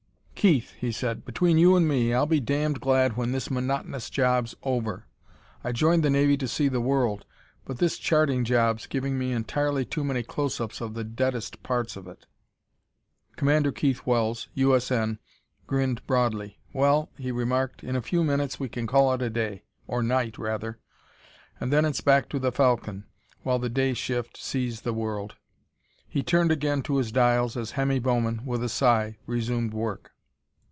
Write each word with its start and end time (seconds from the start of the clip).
"Keith," 0.41 0.73
he 0.79 0.91
said, 0.91 1.23
"between 1.23 1.59
you 1.59 1.75
and 1.75 1.87
me, 1.87 2.15
I'll 2.15 2.25
be 2.25 2.39
damned 2.39 2.81
glad 2.81 3.15
when 3.15 3.31
this 3.31 3.51
monotonous 3.51 4.09
job's 4.09 4.55
over. 4.63 5.05
I 5.63 5.71
joined 5.71 6.01
the 6.01 6.09
Navy 6.09 6.35
to 6.37 6.47
see 6.47 6.67
the 6.67 6.81
world, 6.81 7.25
but 7.63 7.77
this 7.77 7.99
charting 7.99 8.43
job's 8.43 8.87
giving 8.87 9.19
me 9.19 9.33
entirely 9.33 9.85
too 9.85 10.03
many 10.03 10.23
close 10.23 10.59
ups 10.59 10.81
of 10.81 10.95
the 10.95 11.03
deadest 11.03 11.61
parts 11.61 11.95
of 11.95 12.07
it!" 12.07 12.25
Commander 13.35 13.71
Keith 13.71 14.03
Wells. 14.07 14.47
U. 14.55 14.75
S. 14.75 14.89
N., 14.89 15.19
grinned 15.67 16.03
broadly. 16.07 16.57
"Well," 16.73 17.11
he 17.19 17.31
remarked, 17.31 17.83
"in 17.83 17.95
a 17.95 18.01
few 18.01 18.23
minutes 18.23 18.59
we 18.59 18.67
can 18.67 18.87
call 18.87 19.13
it 19.13 19.21
a 19.21 19.29
day 19.29 19.61
or 19.85 20.01
night, 20.01 20.39
rather 20.39 20.79
and 21.59 21.71
then 21.71 21.85
it's 21.85 22.01
back 22.01 22.29
to 22.29 22.39
the 22.39 22.51
Falcon 22.51 23.05
while 23.43 23.59
the 23.59 23.69
day 23.69 23.93
shift 23.93 24.37
'sees 24.37 24.81
the 24.81 24.91
world.'" 24.93 25.35
He 26.09 26.23
turned 26.23 26.49
again 26.51 26.81
to 26.83 26.97
his 26.97 27.11
dials 27.11 27.55
as 27.55 27.73
Hemmy 27.73 27.99
Bowman, 27.99 28.43
with 28.43 28.63
a 28.63 28.69
sigh, 28.69 29.19
resumed 29.27 29.75
work. 29.75 30.07